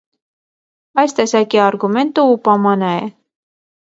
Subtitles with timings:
[1.01, 3.05] Այս տեսակի արգումենտը ուպամանա է։